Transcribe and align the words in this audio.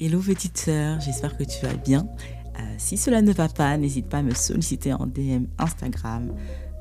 Hello 0.00 0.20
petite 0.20 0.58
sœur, 0.58 1.00
j'espère 1.00 1.36
que 1.36 1.44
tu 1.44 1.64
vas 1.64 1.74
bien. 1.74 2.08
Euh, 2.58 2.62
si 2.78 2.96
cela 2.96 3.22
ne 3.22 3.32
va 3.32 3.48
pas, 3.48 3.76
n'hésite 3.76 4.08
pas 4.08 4.18
à 4.18 4.22
me 4.22 4.34
solliciter 4.34 4.92
en 4.92 5.06
DM 5.06 5.46
Instagram 5.58 6.34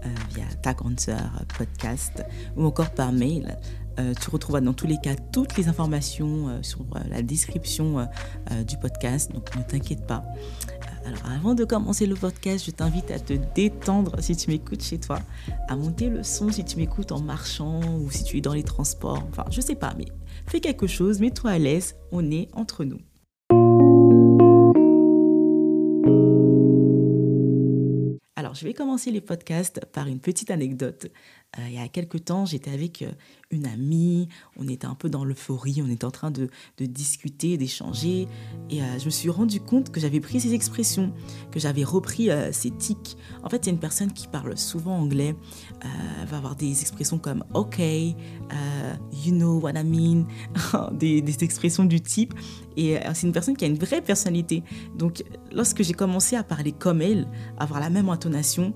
euh, 0.04 0.10
via 0.34 0.46
ta 0.62 0.74
grande 0.74 1.00
sœur 1.00 1.44
podcast 1.58 2.24
ou 2.56 2.66
encore 2.66 2.92
par 2.92 3.12
mail. 3.12 3.58
Euh, 4.00 4.14
tu 4.20 4.30
retrouveras 4.32 4.62
dans 4.62 4.74
tous 4.74 4.88
les 4.88 4.98
cas 4.98 5.16
toutes 5.32 5.56
les 5.56 5.68
informations 5.68 6.64
sur 6.64 6.84
la 7.10 7.22
description 7.22 8.08
du 8.68 8.78
podcast, 8.78 9.32
donc 9.32 9.56
ne 9.56 9.62
t'inquiète 9.62 10.08
pas. 10.08 10.24
Alors 11.06 11.26
avant 11.36 11.54
de 11.54 11.66
commencer 11.66 12.06
le 12.06 12.16
podcast, 12.16 12.66
je 12.66 12.72
t'invite 12.72 13.12
à 13.12 13.20
te 13.20 13.34
détendre 13.56 14.16
si 14.22 14.36
tu 14.36 14.50
m'écoutes 14.50 14.82
chez 14.82 15.00
toi, 15.00 15.20
à 15.68 15.76
monter 15.76 16.10
le 16.10 16.24
son 16.24 16.50
si 16.50 16.64
tu 16.64 16.78
m'écoutes 16.78 17.12
en 17.12 17.20
marchant 17.20 17.82
ou 18.00 18.10
si 18.10 18.24
tu 18.24 18.38
es 18.38 18.42
dans 18.42 18.54
les 18.54 18.64
transports, 18.64 19.24
enfin 19.30 19.44
je 19.52 19.60
sais 19.60 19.76
pas, 19.76 19.94
mais 19.98 20.06
fais 20.46 20.60
quelque 20.60 20.88
chose, 20.88 21.20
mets-toi 21.20 21.52
à 21.52 21.58
l'aise, 21.60 21.96
on 22.12 22.32
est 22.32 22.48
entre 22.54 22.84
nous. 22.84 23.00
Alors, 28.36 28.56
je 28.56 28.66
vais 28.66 28.74
commencer 28.74 29.10
les 29.12 29.22
podcasts 29.22 29.86
par 29.86 30.08
une 30.08 30.20
petite 30.20 30.52
anecdote. 30.52 31.08
Euh, 31.60 31.62
il 31.68 31.74
y 31.74 31.78
a 31.78 31.88
quelques 31.88 32.26
temps, 32.26 32.46
j'étais 32.46 32.72
avec 32.72 33.04
euh, 33.04 33.12
une 33.52 33.68
amie, 33.68 34.28
on 34.58 34.68
était 34.68 34.88
un 34.88 34.96
peu 34.96 35.10
dans 35.10 35.24
l'euphorie, 35.24 35.84
on 35.86 35.90
était 35.90 36.06
en 36.06 36.12
train 36.12 36.32
de, 36.32 36.50
discuter, 36.80 37.58
d'échanger, 37.58 38.28
et 38.72 38.82
euh, 38.82 39.00
je 39.00 39.06
me 39.06 39.10
suis 39.12 39.30
rendu 39.30 39.60
compte 39.60 39.92
que 39.92 40.00
j'avais 40.00 40.20
pris 40.20 40.40
ces 40.40 40.54
expressions, 40.56 41.14
que 41.52 41.60
j'avais 41.60 41.84
repris 41.84 42.30
ces 42.52 42.72
tics. 42.72 43.18
En 43.44 43.50
fait, 43.50 43.66
c'est 43.66 43.72
une 43.72 43.80
personne 43.80 44.12
qui 44.12 44.28
parle 44.28 44.58
souvent 44.58 44.98
anglais, 44.98 45.36
va 46.28 46.38
avoir 46.38 46.56
des 46.56 46.82
expressions 46.82 47.20
comme 47.20 47.44
OK, 47.54 47.80
you 47.80 48.16
know 49.32 49.60
what 49.60 49.74
I 49.74 49.84
mean, 49.84 50.26
des, 50.94 51.22
des 51.22 51.44
expressions 51.44 51.86
du 51.86 52.02
type, 52.02 52.34
et 52.76 52.98
c'est 53.14 53.28
une 53.28 53.34
personne 53.34 53.56
qui 53.56 53.66
a 53.66 53.68
une 53.68 53.78
vraie 53.78 54.02
personnalité. 54.02 54.64
Donc, 54.96 55.24
lorsque 55.52 55.84
j'ai 55.84 55.94
commencé 55.94 56.36
à 56.36 56.44
parler 56.44 56.72
comme 56.72 57.02
elle, 57.02 57.28
avoir 57.58 57.80
la 57.80 57.90
même 57.90 58.10
intonation, 58.10 58.74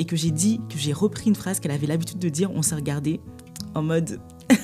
et 0.00 0.06
que 0.06 0.16
j'ai 0.16 0.30
dit, 0.30 0.62
que 0.70 0.78
j'ai 0.78 0.94
repris 0.94 1.28
une 1.28 1.36
phrase 1.36 1.60
qu'elle 1.60 1.72
avait 1.72 1.86
l'habitude 1.86 2.18
de 2.18 2.30
dire, 2.30 2.50
on 2.52 2.62
s'est 2.62 2.74
regardé 2.74 3.20
en 3.74 3.82
mode. 3.82 4.18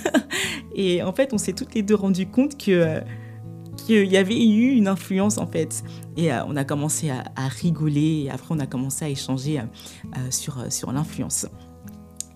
et 0.74 1.02
en 1.02 1.12
fait, 1.12 1.34
on 1.34 1.38
s'est 1.38 1.52
toutes 1.52 1.74
les 1.74 1.82
deux 1.82 1.94
rendu 1.94 2.26
compte 2.26 2.56
que. 2.56 2.70
Euh, 2.72 3.00
qu'il 3.76 4.06
y 4.06 4.16
avait 4.16 4.42
eu 4.42 4.70
une 4.70 4.88
influence 4.88 5.36
en 5.36 5.46
fait. 5.46 5.84
Et 6.16 6.32
euh, 6.32 6.44
on 6.46 6.56
a 6.56 6.64
commencé 6.64 7.10
à, 7.10 7.48
rigoler 7.48 8.24
et 8.24 8.30
après 8.30 8.54
on 8.54 8.58
a 8.58 8.66
commencé 8.66 9.04
à 9.04 9.08
échanger 9.10 9.60
euh, 9.60 10.30
sur, 10.30 10.72
sur 10.72 10.90
l'influence. 10.90 11.46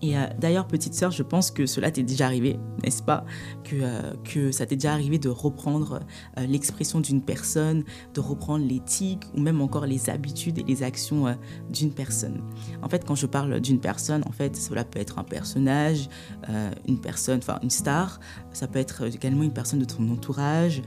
Et 0.01 0.17
euh, 0.17 0.25
d'ailleurs, 0.39 0.67
petite 0.67 0.93
sœur, 0.93 1.11
je 1.11 1.23
pense 1.23 1.51
que 1.51 1.65
cela 1.65 1.91
t'est 1.91 2.03
déjà 2.03 2.25
arrivé, 2.25 2.59
n'est-ce 2.83 3.03
pas? 3.03 3.25
Que, 3.63 3.75
euh, 3.81 4.13
que 4.23 4.51
ça 4.51 4.65
t'est 4.65 4.75
déjà 4.75 4.93
arrivé 4.93 5.19
de 5.19 5.29
reprendre 5.29 5.99
euh, 6.37 6.45
l'expression 6.47 6.99
d'une 6.99 7.21
personne, 7.21 7.83
de 8.13 8.19
reprendre 8.19 8.65
l'éthique 8.65 9.23
ou 9.35 9.39
même 9.39 9.61
encore 9.61 9.85
les 9.85 10.09
habitudes 10.09 10.57
et 10.57 10.63
les 10.63 10.83
actions 10.83 11.37
d'une 11.69 11.91
personne. 11.91 12.41
En 12.81 12.89
fait, 12.89 13.05
quand 13.05 13.15
je 13.15 13.25
parle 13.25 13.59
d'une 13.59 13.79
personne, 13.79 14.23
en 14.25 14.31
fait, 14.31 14.55
cela 14.55 14.83
peut 14.83 14.99
être 14.99 15.19
un 15.19 15.23
personnage, 15.23 16.09
une 16.87 16.99
personne, 16.99 17.39
enfin 17.39 17.59
une 17.61 17.69
star, 17.69 18.19
ça 18.53 18.67
peut 18.67 18.79
être 18.79 19.03
également 19.03 19.43
une 19.43 19.53
personne 19.53 19.79
de 19.79 19.85
ton 19.85 20.09
entourage, 20.09 20.81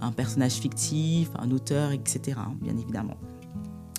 un 0.00 0.12
personnage 0.12 0.54
fictif, 0.54 1.30
un 1.38 1.50
auteur, 1.50 1.92
etc., 1.92 2.38
hein, 2.38 2.54
bien 2.60 2.76
évidemment. 2.76 3.16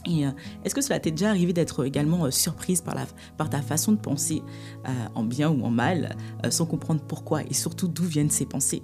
Euh, 0.08 0.32
est-ce 0.64 0.76
que 0.76 0.82
cela 0.82 1.00
t'est 1.00 1.12
déjà 1.12 1.30
arrivé 1.30 1.54
d'être 1.54 1.86
également 1.86 2.26
euh, 2.26 2.32
surprise 2.32 2.82
par, 2.82 3.50
ta 3.50 3.62
façon 3.62 3.92
de 3.92 3.98
penser, 3.98 4.42
euh, 4.88 4.92
en 5.16 5.24
bien 5.24 5.50
ou 5.50 5.64
en 5.64 5.70
mal, 5.70 6.16
sans 6.50 6.66
comprendre 6.66 7.02
pourquoi 7.08 7.44
et 7.44 7.54
surtout 7.54 7.88
d'où 7.88 8.04
viennent 8.04 8.30
ces 8.30 8.46
pensées? 8.46 8.84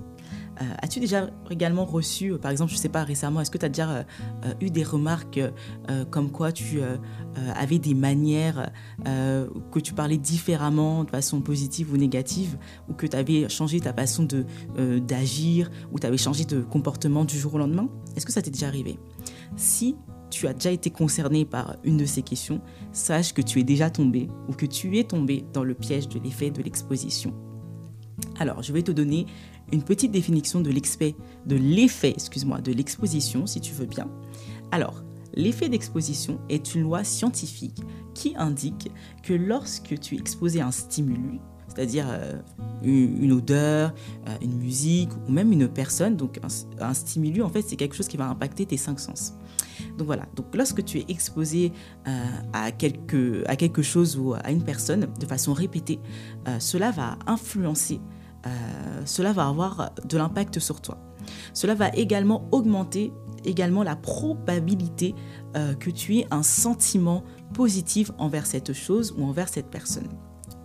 As-tu 0.81 0.99
déjà 0.99 1.29
également 1.49 1.83
reçu, 1.83 2.37
par 2.37 2.51
exemple, 2.51 2.71
je 2.71 2.77
ne 2.77 2.81
sais 2.81 2.87
pas, 2.87 3.03
récemment, 3.03 3.41
est-ce 3.41 3.49
que 3.49 3.57
tu 3.57 3.65
as 3.65 3.69
déjà 3.69 4.05
eu 4.61 4.69
des 4.69 4.83
remarques 4.83 5.39
comme 6.11 6.31
quoi 6.31 6.51
tu 6.51 6.79
avais 7.55 7.79
des 7.79 7.95
manières, 7.95 8.71
que 9.03 9.79
tu 9.79 9.93
parlais 9.93 10.17
différemment 10.17 11.05
de 11.05 11.09
façon 11.09 11.41
positive 11.41 11.91
ou 11.91 11.97
négative, 11.97 12.57
ou 12.87 12.93
que 12.93 13.07
tu 13.07 13.17
avais 13.17 13.49
changé 13.49 13.79
ta 13.79 13.93
façon 13.93 14.27
d'agir, 14.77 15.71
ou 15.91 15.99
tu 15.99 16.05
avais 16.05 16.17
changé 16.17 16.45
de 16.45 16.61
comportement 16.61 17.25
du 17.25 17.37
jour 17.37 17.55
au 17.55 17.57
lendemain? 17.57 17.89
Est-ce 18.15 18.25
que 18.25 18.31
ça 18.31 18.43
t'est 18.43 18.51
déjà 18.51 18.67
arrivé? 18.67 18.99
Si 19.57 19.95
tu 20.33 20.47
as 20.47 20.53
déjà 20.53 20.71
été 20.71 20.89
concerné 20.89 21.45
par 21.45 21.77
une 21.83 21.97
de 21.97 22.05
ces 22.05 22.23
questions, 22.23 22.59
sache 22.91 23.33
que 23.33 23.41
tu 23.41 23.59
es 23.59 23.63
déjà 23.63 23.91
tombé 23.91 24.29
ou 24.49 24.53
que 24.53 24.65
tu 24.65 24.97
es 24.97 25.03
tombé 25.03 25.45
dans 25.53 25.63
le 25.63 25.75
piège 25.75 26.09
de 26.09 26.19
l'effet 26.19 26.49
de 26.49 26.63
l'exposition. 26.63 27.33
Alors, 28.39 28.63
je 28.63 28.73
vais 28.73 28.81
te 28.81 28.91
donner 28.91 29.27
une 29.71 29.83
petite 29.83 30.11
définition 30.11 30.59
de 30.59 30.71
l'effet, 30.71 31.15
de 31.45 31.55
l'effet, 31.55 32.09
excuse-moi, 32.09 32.61
de 32.61 32.71
l'exposition, 32.71 33.45
si 33.45 33.61
tu 33.61 33.73
veux 33.73 33.85
bien. 33.85 34.09
Alors, 34.71 35.03
l'effet 35.35 35.69
d'exposition 35.69 36.39
est 36.49 36.73
une 36.73 36.81
loi 36.81 37.03
scientifique 37.03 37.81
qui 38.15 38.33
indique 38.35 38.89
que 39.21 39.33
lorsque 39.33 39.99
tu 39.99 40.15
es 40.15 40.17
exposé 40.17 40.61
à 40.61 40.67
un 40.67 40.71
stimulus, 40.71 41.39
c'est-à-dire 41.67 42.07
euh, 42.09 42.39
une 42.83 43.31
odeur, 43.31 43.93
euh, 44.27 44.35
une 44.41 44.57
musique 44.57 45.09
ou 45.27 45.31
même 45.31 45.51
une 45.51 45.67
personne, 45.67 46.15
donc 46.15 46.39
un, 46.43 46.83
un 46.83 46.93
stimulus, 46.93 47.43
en 47.43 47.49
fait, 47.49 47.61
c'est 47.61 47.75
quelque 47.75 47.95
chose 47.95 48.07
qui 48.07 48.17
va 48.17 48.27
impacter 48.27 48.65
tes 48.65 48.77
cinq 48.77 48.99
sens. 48.99 49.33
Donc 49.97 50.07
voilà, 50.07 50.25
donc 50.35 50.55
lorsque 50.55 50.83
tu 50.83 50.99
es 50.99 51.05
exposé 51.07 51.71
euh, 52.07 52.25
à, 52.53 52.71
quelque, 52.71 53.81
chose 53.81 54.17
ou 54.17 54.33
à 54.33 54.51
une 54.51 54.63
personne 54.63 55.07
de 55.19 55.25
façon 55.25 55.53
répétée, 55.53 55.99
euh, 56.47 56.59
cela 56.59 56.91
va 56.91 57.17
influencer, 57.27 58.01
euh, 58.45 58.49
cela 59.05 59.33
va 59.33 59.47
avoir 59.47 59.91
de 60.05 60.17
l'impact 60.17 60.59
sur 60.59 60.81
toi. 60.81 60.97
Cela 61.53 61.75
va 61.75 61.89
également 61.89 62.47
augmenter 62.51 63.13
également 63.45 63.83
la 63.83 63.97
probabilité 63.97 65.15
que 65.53 65.89
tu 65.89 66.17
aies 66.17 66.27
un 66.31 66.43
sentiment 66.43 67.25
positif 67.53 68.09
envers 68.17 68.45
cette 68.45 68.71
chose 68.71 69.13
ou 69.17 69.25
envers 69.25 69.49
cette 69.49 69.69
personne. 69.69 70.07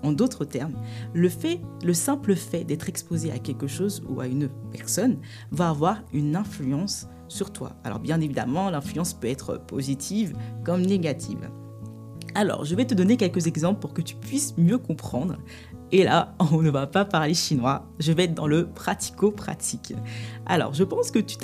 En 0.02 0.12
d'autres 0.12 0.44
termes, 0.44 0.74
le 1.12 1.28
fait, 1.28 1.60
le 1.84 1.92
simple 1.92 2.34
fait 2.34 2.64
d'être 2.64 2.88
exposé 2.88 3.32
à 3.32 3.38
quelque 3.38 3.66
chose 3.66 4.02
ou 4.08 4.20
à 4.20 4.26
une 4.26 4.48
personne 4.72 5.18
va 5.50 5.70
avoir 5.70 6.02
une 6.12 6.36
influence 6.36 7.08
sur 7.28 7.52
toi. 7.52 7.72
Alors 7.84 7.98
bien 7.98 8.20
évidemment, 8.20 8.70
l'influence 8.70 9.12
peut 9.12 9.28
être 9.28 9.60
positive 9.66 10.36
comme 10.64 10.82
négative. 10.82 11.50
Alors, 12.34 12.64
je 12.64 12.74
vais 12.76 12.84
te 12.84 12.94
donner 12.94 13.16
quelques 13.16 13.48
exemples 13.48 13.80
pour 13.80 13.92
que 13.94 14.02
tu 14.02 14.14
puisses 14.14 14.56
mieux 14.56 14.78
comprendre. 14.78 15.38
Et 15.92 16.04
là, 16.04 16.34
on 16.52 16.62
ne 16.62 16.70
va 16.70 16.86
pas 16.86 17.04
parler 17.04 17.34
chinois, 17.34 17.86
je 17.98 18.12
vais 18.12 18.24
être 18.24 18.34
dans 18.34 18.46
le 18.46 18.66
pratico-pratique. 18.66 19.94
Alors, 20.46 20.74
je 20.74 20.84
pense 20.84 21.10
que 21.10 21.18
tu, 21.18 21.36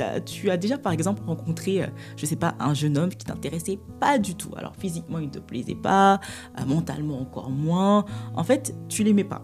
as, 0.51 0.57
déjà 0.57 0.79
par 0.79 0.93
exemple 0.93 1.23
rencontré, 1.27 1.83
euh, 1.83 1.87
je 2.17 2.25
ne 2.25 2.29
sais 2.29 2.37
pas, 2.37 2.55
un 2.59 2.75
jeune 2.75 2.97
homme 2.99 3.11
qui 3.11 3.25
t'intéressait 3.25 3.79
pas 4.01 4.19
du 4.19 4.35
tout. 4.35 4.51
Alors, 4.57 4.75
physiquement, 4.77 5.19
il 5.19 5.27
ne 5.27 5.33
te 5.33 5.39
plaisait 5.39 5.75
pas, 5.75 6.21
euh, 6.59 6.65
mentalement 6.67 7.21
encore 7.21 7.51
moins. 7.51 8.05
En 8.35 8.45
fait, 8.45 8.75
tu 8.89 9.05
l'aimais 9.05 9.25
pas. 9.25 9.43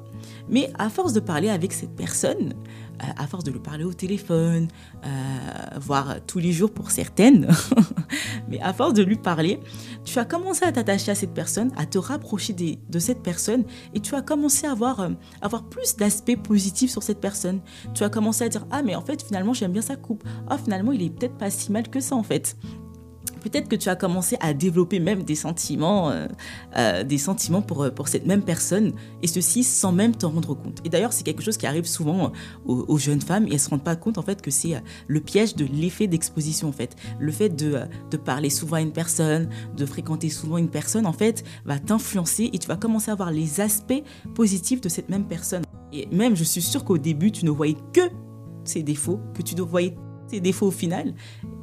Mais 0.49 0.71
à 0.79 0.89
force 0.89 1.13
de 1.13 1.21
parler 1.21 1.49
avec 1.49 1.73
cette 1.73 1.95
personne, 1.97 2.55
à 3.17 3.27
force 3.27 3.45
de 3.45 3.51
lui 3.51 3.61
parler 3.61 3.85
au 3.85 3.93
téléphone, 3.93 4.69
euh, 5.05 5.09
voire 5.81 6.17
tous 6.27 6.39
les 6.39 6.53
jours 6.53 6.71
pour 6.71 6.91
certaines, 6.91 7.49
mais 8.49 8.61
à 8.61 8.73
force 8.73 8.95
de 8.95 9.03
lui 9.03 9.17
parler, 9.17 9.61
tu 10.05 10.19
as 10.19 10.25
commencé 10.25 10.65
à 10.65 10.73
t'attacher 10.73 11.13
à 11.13 11.15
cette 11.15 11.35
personne, 11.35 11.71
à 11.77 11.87
te 11.87 11.99
rapprocher 11.99 12.53
de 12.53 12.99
cette 12.99 13.23
personne, 13.23 13.65
et 13.95 14.01
tu 14.01 14.15
as 14.15 14.23
commencé 14.23 14.67
à 14.67 14.73
avoir, 14.73 15.01
euh, 15.01 15.11
avoir 15.41 15.65
plus 15.69 15.97
d'aspects 15.97 16.37
positifs 16.37 16.91
sur 16.91 17.03
cette 17.03 17.21
personne. 17.21 17.61
Tu 17.95 18.05
as 18.05 18.09
commencé 18.09 18.45
à 18.45 18.49
dire, 18.49 18.67
ah 18.71 18.83
mais 18.83 18.95
en 18.95 19.03
fait 19.03 19.23
finalement 19.23 19.53
j'aime 19.53 19.73
bien 19.73 19.83
sa 19.83 19.97
coupe, 19.97 20.25
ah 20.49 20.59
finalement 20.59 20.93
il 20.93 21.03
est 21.03 21.11
peut-être 21.11 21.37
pas 21.37 21.51
si 21.51 21.73
mal 21.73 21.89
que 21.89 22.01
ça 22.01 22.15
en 22.17 22.23
fait 22.23 22.57
peut-être 23.41 23.69
que 23.69 23.77
tu 23.77 23.89
as 23.89 23.97
commencé 23.97 24.37
à 24.41 24.55
développer 24.55 25.01
même 25.01 25.23
des 25.23 25.35
sentiments, 25.35 26.11
euh, 26.11 26.27
euh, 26.77 27.03
des 27.05 27.19
sentiments 27.19 27.63
pour, 27.63 27.83
euh, 27.83 27.91
pour 27.91 28.09
cette 28.09 28.27
même 28.27 28.43
personne, 28.43 28.93
et 29.23 29.27
ceci 29.27 29.65
sans 29.65 29.93
même 29.93 30.15
t'en 30.15 30.31
rendre 30.31 30.55
compte. 30.55 30.81
Et 30.85 30.89
d'ailleurs, 30.89 31.13
c'est 31.13 31.25
quelque 31.25 31.43
chose 31.43 31.57
qui 31.57 31.67
arrive 31.67 31.87
souvent 31.87 32.33
aux, 32.67 32.99
jeunes 32.99 33.21
femmes, 33.21 33.47
et 33.47 33.55
elles 33.55 33.61
se 33.61 33.71
rendent 33.71 33.85
pas 33.85 33.97
compte 33.97 34.19
en 34.19 34.23
fait 34.23 34.43
que 34.43 34.51
c'est 34.51 34.83
le 35.07 35.21
piège 35.21 35.57
de 35.57 35.65
l'effet 35.65 36.07
d'exposition 36.07 36.69
en 36.69 36.73
fait. 36.73 36.97
Le 37.19 37.33
fait 37.33 37.49
de, 37.49 37.81
de 38.11 38.17
parler 38.17 38.51
souvent 38.51 38.77
à 38.77 38.81
une 38.81 38.93
personne, 38.93 39.49
de 39.77 39.87
fréquenter 39.87 40.29
souvent 40.29 40.59
une 40.59 40.69
personne, 40.69 41.07
en 41.07 41.13
fait, 41.13 41.45
va 41.65 41.79
t'influencer 41.79 42.51
et 42.53 42.59
tu 42.59 42.69
vas 42.69 42.77
commencer 42.77 43.11
à 43.11 43.15
voir 43.15 43.31
les 43.31 43.61
aspects 43.61 44.03
positifs 44.35 44.81
de 44.81 44.89
cette 44.89 45.09
même 45.09 45.25
personne. 45.25 45.63
Et 45.93 46.07
même, 46.13 46.37
je 46.37 46.45
suis 46.45 46.63
sûre 46.63 46.85
qu'au 46.85 46.99
début, 46.99 47.33
tu 47.33 47.45
ne 47.45 47.51
voyais 47.51 47.77
que 47.93 48.03
ses 48.65 48.83
défauts, 48.83 49.21
que 49.35 49.43
tu 49.43 49.57
ne 49.57 49.63
voyais 49.63 49.97
défauts 50.39 50.69
au 50.69 50.71
final 50.71 51.15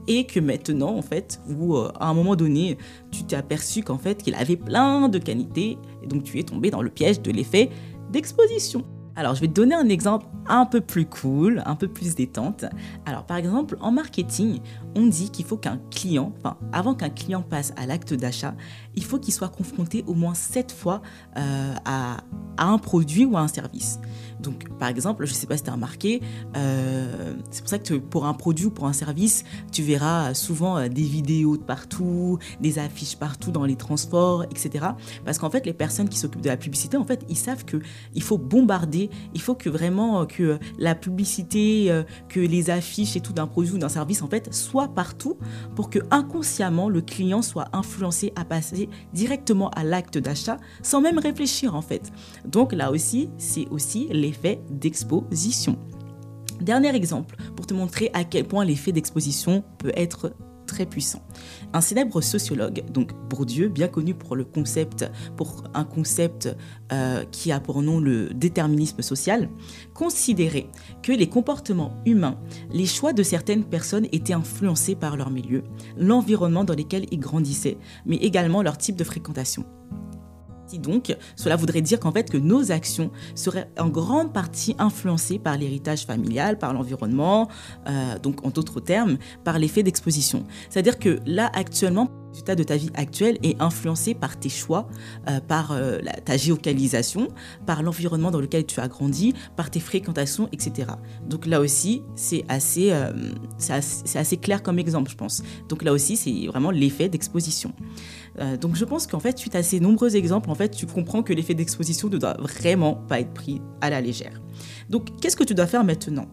et 0.08 0.26
que 0.26 0.40
maintenant, 0.40 0.98
en 0.98 1.02
fait, 1.02 1.40
où 1.48 1.76
euh, 1.76 1.90
à 2.00 2.10
un 2.10 2.14
moment 2.14 2.36
donné, 2.36 2.78
tu 3.12 3.24
t'es 3.24 3.36
aperçu 3.36 3.84
qu'en 3.84 3.98
fait, 3.98 4.24
qu'il 4.24 4.36
avait 4.36 4.58
plein 4.58 5.08
de 5.10 5.20
qualités, 5.20 5.78
et 6.04 6.08
donc 6.08 6.24
tu 6.24 6.40
es 6.40 6.44
tombé 6.44 6.72
dans 6.72 6.82
le 6.82 6.90
piège 6.90 7.22
de 7.22 7.32
l'effet 7.32 7.70
d'exposition. 8.12 8.84
Alors, 9.18 9.34
je 9.34 9.42
vais 9.42 9.48
te 9.48 9.54
donner 9.54 9.74
un 9.74 9.90
exemple 9.90 10.28
un 10.48 10.66
peu 10.66 10.80
plus 10.80 11.08
cool, 11.08 11.64
un 11.66 11.76
peu 11.76 11.88
plus 11.88 12.14
détente. 12.14 12.66
Alors, 13.08 13.26
par 13.26 13.38
exemple, 13.38 13.76
en 13.82 13.92
marketing, 13.92 14.60
on 14.98 15.06
dit 15.06 15.30
qu'il 15.30 15.46
faut 15.46 15.58
qu'un 15.58 15.80
client, 15.92 16.34
enfin, 16.40 16.58
avant 16.74 16.96
qu'un 16.96 17.10
client 17.10 17.44
passe 17.44 17.72
à 17.78 17.86
l'acte 17.86 18.16
d'achat, 18.16 18.56
il 18.96 19.04
faut 19.04 19.20
qu'il 19.20 19.34
soit 19.34 19.50
confronté 19.50 20.04
au 20.08 20.16
moins 20.16 20.34
sept 20.34 20.72
fois 20.72 21.04
euh, 21.38 21.74
à, 21.86 22.18
un 22.58 22.80
produit 22.80 23.24
ou 23.24 23.38
à 23.38 23.42
un 23.42 23.48
service. 23.48 24.00
Donc, 24.40 24.68
par 24.80 24.90
exemple, 24.90 25.26
je 25.28 25.32
ne 25.32 25.36
sais 25.36 25.46
pas 25.46 25.56
si 25.56 25.64
tu 25.64 25.70
as 25.70 25.74
remarqué, 25.74 26.22
euh, 26.56 27.36
c'est 27.52 27.62
pour 27.62 27.70
ça 27.70 27.78
que 27.78 27.94
pour 27.94 28.26
un 28.26 28.34
produit 28.34 28.66
ou 28.66 28.72
pour 28.72 28.88
un 28.88 28.94
service, 28.94 29.44
tu 29.72 29.84
verras 29.84 30.34
souvent 30.34 30.78
euh, 30.78 30.88
des 30.90 31.04
vidéos 31.04 31.58
de 31.58 31.62
partout, 31.62 32.40
des 32.60 32.80
affiches 32.80 33.16
partout 33.16 33.52
dans 33.52 33.66
les 33.66 33.76
transports, 33.76 34.44
etc. 34.44 34.88
Parce 35.26 35.38
qu'en 35.38 35.52
fait, 35.52 35.68
les 35.68 35.74
personnes 35.74 36.10
qui 36.10 36.18
s'occupent 36.18 36.42
de 36.42 36.50
la 36.50 36.58
publicité, 36.58 36.98
en 36.98 37.06
fait, 37.06 37.24
ils 37.30 37.38
savent 37.38 37.66
qu'il 37.66 38.24
faut 38.24 38.40
bombarder, 38.40 39.12
il 39.36 39.42
faut 39.42 39.56
que 39.56 39.70
vraiment 39.70 40.26
que 40.26 40.58
la 40.80 40.96
publicité, 40.96 42.04
que 42.28 42.40
les 42.40 42.72
affiches 42.72 43.16
et 43.16 43.22
tout 43.22 43.34
d'un 43.34 43.46
produit 43.46 43.74
ou 43.74 43.78
d'un 43.78 43.90
service, 43.90 44.24
en 44.24 44.28
fait, 44.28 44.52
soient 44.52 44.87
partout 44.88 45.38
pour 45.76 45.90
que 45.90 46.00
inconsciemment, 46.12 46.90
le 46.90 47.02
client 47.02 47.42
soit 47.42 47.68
influencé 47.74 48.34
à 48.36 48.46
passer 48.46 48.90
directement 49.14 49.70
à 49.72 49.84
l'acte 49.84 50.18
d'achat 50.18 50.58
sans 50.82 51.02
même 51.02 51.20
réfléchir, 51.20 51.76
en 51.76 51.82
fait. 51.82 52.12
Donc 52.46 52.74
là 52.74 52.92
aussi, 52.92 53.30
c'est 53.38 53.68
aussi 53.70 54.08
l'effet 54.12 54.62
d'exposition. 54.70 55.78
Dernier 56.62 56.96
exemple 56.96 57.36
pour 57.56 57.68
te 57.68 57.74
montrer 57.74 58.10
à 58.14 58.24
quel 58.24 58.46
point 58.46 58.66
l'effet 58.66 58.92
d'exposition 58.92 59.64
peut 59.78 59.92
être 59.96 60.34
puissant. 60.86 61.22
Un 61.74 61.82
célèbre 61.82 62.22
sociologue, 62.22 62.84
donc 62.92 63.12
Bourdieu, 63.30 63.68
bien 63.70 63.88
connu 63.88 64.14
pour 64.14 64.36
le 64.36 64.46
concept, 64.46 65.10
pour 65.36 65.64
un 65.74 65.84
concept 65.84 66.56
euh, 66.92 67.24
qui 67.32 67.52
a 67.52 67.60
pour 67.60 67.82
nom 67.82 68.00
le 68.00 68.30
déterminisme 68.34 69.02
social, 69.02 69.50
considérait 69.94 70.68
que 71.04 71.12
les 71.12 71.28
comportements 71.28 71.96
humains, 72.06 72.40
les 72.72 72.86
choix 72.86 73.14
de 73.14 73.24
certaines 73.24 73.64
personnes 73.64 74.08
étaient 74.12 74.34
influencés 74.34 74.96
par 74.96 75.18
leur 75.18 75.30
milieu, 75.30 75.64
l'environnement 75.98 76.64
dans 76.64 76.76
lequel 76.76 77.06
ils 77.12 77.20
grandissaient, 77.20 77.78
mais 78.06 78.18
également 78.18 78.62
leur 78.62 78.78
type 78.78 78.96
de 78.96 79.04
fréquentation 79.04 79.66
donc, 80.74 81.16
cela 81.36 81.56
voudrait 81.56 81.82
dire 81.82 82.00
qu'en 82.00 82.12
fait 82.12 82.30
que 82.30 82.38
nos 82.38 82.72
actions 82.72 83.12
seraient 83.36 83.70
en 83.80 83.88
grande 83.88 84.34
partie 84.34 84.76
influencées 84.80 85.40
par 85.40 85.58
l'héritage 85.58 86.06
familial, 86.06 86.60
par 86.60 86.74
l'environnement, 86.74 87.48
euh, 87.88 88.20
donc 88.20 88.46
en 88.46 88.50
d'autres 88.50 88.82
termes, 88.82 89.18
par 89.44 89.60
l'effet 89.60 89.84
d'exposition. 89.84 90.46
C'est-à-dire 90.70 91.00
que 91.00 91.20
là 91.26 91.50
actuellement, 91.54 92.10
de 92.46 92.64
ta 92.64 92.78
vie 92.78 92.90
actuelle 92.94 93.38
est 93.44 93.62
influencé 93.62 94.14
par 94.14 94.40
tes 94.40 94.50
choix, 94.50 94.88
euh, 95.30 95.40
par 95.40 95.72
euh, 95.72 96.00
ta 96.26 96.38
géocalisation, 96.38 97.28
par 97.66 97.84
l'environnement 97.84 98.32
dans 98.32 98.40
lequel 98.40 98.66
tu 98.66 98.80
as 98.80 98.88
grandi, 98.88 99.34
par 99.56 99.70
tes 99.72 99.80
fréquentations, 99.80 100.50
etc. 100.52 100.92
Donc 101.28 101.46
là 101.46 101.60
aussi, 101.60 102.04
c'est 102.16 102.46
assez, 102.48 102.92
euh, 102.92 103.12
assez, 104.16 104.38
clair 104.38 104.64
comme 104.64 104.80
exemple, 104.80 105.12
je 105.12 105.16
pense. 105.16 105.44
Donc 105.70 105.84
là 105.84 105.94
aussi, 105.94 106.18
c'est 106.18 106.48
vraiment 106.48 106.72
l'effet 106.72 107.10
d'exposition. 107.10 107.74
donc 108.62 108.76
je 108.76 108.86
pense 108.86 109.08
qu'en 109.08 109.20
fait, 109.20 109.38
suite 109.38 109.56
à 109.56 109.64
ces 109.64 109.80
nombreux 109.80 110.16
exemples, 110.16 110.50
en 110.50 110.56
fait, 110.56 110.70
tu 110.70 110.86
comprends 110.86 111.24
que 111.24 111.34
l'effet 111.34 111.56
d'exposition 111.56 112.08
ne 112.10 112.18
doit 112.18 112.38
vraiment 112.40 112.96
pas 112.96 113.20
être 113.20 113.34
pris 113.34 113.62
à 113.82 113.90
la 113.90 114.02
légère. 114.02 114.42
Donc 114.90 115.20
qu'est-ce 115.20 115.36
que 115.36 115.44
tu 115.44 115.56
dois 115.56 115.68
faire 115.68 115.84
maintenant? 115.84 116.28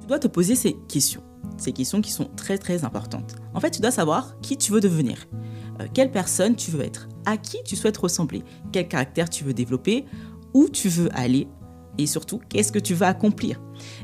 Tu 0.00 0.06
dois 0.06 0.18
te 0.18 0.28
poser 0.28 0.54
ces 0.54 0.76
questions 0.88 1.22
ces 1.58 1.72
questions 1.72 2.00
qui 2.00 2.10
sont 2.10 2.30
très 2.36 2.58
très 2.58 2.84
importantes. 2.84 3.36
En 3.54 3.60
fait, 3.60 3.70
tu 3.70 3.80
dois 3.80 3.90
savoir 3.90 4.38
qui 4.40 4.56
tu 4.56 4.72
veux 4.72 4.80
devenir, 4.80 5.26
euh, 5.80 5.86
quelle 5.92 6.10
personne 6.10 6.56
tu 6.56 6.70
veux 6.70 6.82
être, 6.82 7.08
à 7.26 7.36
qui 7.36 7.58
tu 7.64 7.76
souhaites 7.76 7.96
ressembler, 7.96 8.42
quel 8.72 8.88
caractère 8.88 9.28
tu 9.28 9.44
veux 9.44 9.54
développer, 9.54 10.06
où 10.54 10.68
tu 10.68 10.88
veux 10.88 11.08
aller 11.12 11.48
et 11.98 12.06
surtout 12.06 12.40
qu'est-ce 12.48 12.72
que 12.72 12.78
tu 12.78 12.94
veux 12.94 13.06
accomplir. 13.06 13.60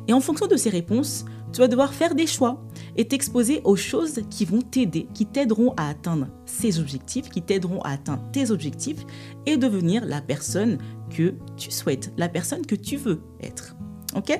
Et 0.08 0.12
en 0.12 0.20
fonction 0.20 0.46
de 0.46 0.56
ces 0.56 0.70
réponses, 0.70 1.24
tu 1.52 1.60
vas 1.60 1.68
devoir 1.68 1.94
faire 1.94 2.14
des 2.14 2.26
choix 2.26 2.62
et 2.96 3.08
t'exposer 3.08 3.60
aux 3.64 3.76
choses 3.76 4.20
qui 4.28 4.44
vont 4.44 4.60
t'aider, 4.60 5.08
qui 5.14 5.24
t'aideront 5.24 5.72
à 5.76 5.88
atteindre 5.88 6.26
ces 6.44 6.78
objectifs, 6.78 7.30
qui 7.30 7.40
t'aideront 7.40 7.80
à 7.82 7.90
atteindre 7.90 8.22
tes 8.32 8.50
objectifs 8.50 9.04
et 9.46 9.56
devenir 9.56 10.04
la 10.04 10.20
personne 10.20 10.78
que 11.08 11.34
tu 11.56 11.70
souhaites, 11.70 12.12
la 12.16 12.28
personne 12.28 12.66
que 12.66 12.74
tu 12.74 12.96
veux 12.96 13.22
être. 13.40 13.76
Ok? 14.14 14.38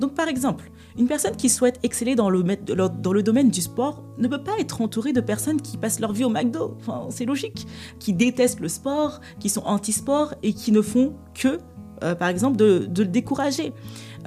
Donc 0.00 0.14
par 0.14 0.28
exemple, 0.28 0.70
une 0.96 1.08
personne 1.08 1.36
qui 1.36 1.48
souhaite 1.48 1.80
exceller 1.82 2.14
dans 2.14 2.30
le, 2.30 2.42
dans 2.42 3.12
le 3.12 3.22
domaine 3.22 3.50
du 3.50 3.60
sport 3.60 4.02
ne 4.18 4.28
peut 4.28 4.42
pas 4.42 4.58
être 4.60 4.80
entourée 4.80 5.12
de 5.12 5.20
personnes 5.20 5.60
qui 5.60 5.76
passent 5.76 5.98
leur 5.98 6.12
vie 6.12 6.24
au 6.24 6.28
McDo. 6.28 6.76
Enfin, 6.80 7.06
c'est 7.10 7.24
logique. 7.24 7.66
Qui 7.98 8.12
détestent 8.12 8.60
le 8.60 8.68
sport, 8.68 9.20
qui 9.40 9.48
sont 9.48 9.62
anti-sport 9.64 10.34
et 10.42 10.52
qui 10.52 10.70
ne 10.70 10.82
font 10.82 11.14
que, 11.34 11.58
euh, 12.04 12.14
par 12.14 12.28
exemple, 12.28 12.56
de, 12.56 12.88
le 12.96 13.06
décourager. 13.06 13.72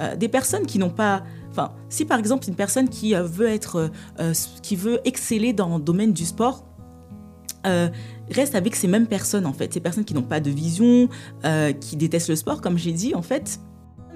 Euh, 0.00 0.14
des 0.14 0.28
personnes 0.28 0.66
qui 0.66 0.78
n'ont 0.78 0.90
pas 0.90 1.22
Enfin, 1.50 1.72
si 1.88 2.04
par 2.04 2.18
exemple 2.18 2.46
une 2.46 2.54
personne 2.54 2.88
qui 2.88 3.16
euh, 3.16 3.22
veut 3.22 3.48
être, 3.48 3.90
qui 4.62 4.76
veut 4.76 5.00
exceller 5.04 5.54
dans 5.54 5.78
le 5.78 5.82
domaine 5.82 6.12
du 6.12 6.24
sport, 6.24 6.64
reste 8.30 8.54
avec 8.54 8.76
ces 8.76 8.86
mêmes 8.86 9.06
personnes 9.06 9.44
en 9.44 9.52
fait, 9.52 9.74
ces 9.74 9.80
personnes 9.80 10.04
qui 10.04 10.14
n'ont 10.14 10.22
pas 10.22 10.40
de 10.40 10.50
vision, 10.50 11.08
qui 11.80 11.96
détestent 11.96 12.28
le 12.28 12.36
sport, 12.36 12.60
comme 12.60 12.78
j'ai 12.78 12.92
dit 12.92 13.14
en 13.14 13.22
fait, 13.22 13.60